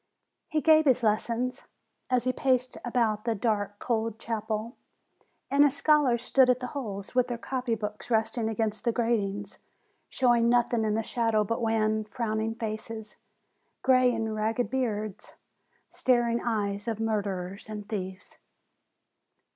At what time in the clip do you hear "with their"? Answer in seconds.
7.13-7.37